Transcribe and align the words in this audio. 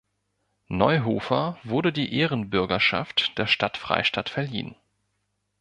Neuhofer 0.69 1.59
wurde 1.63 1.93
die 1.93 2.11
Ehrenbürgerschaft 2.15 3.37
der 3.37 3.45
Stadt 3.45 3.77
Freistadt 3.77 4.29
verliehen. 4.29 4.75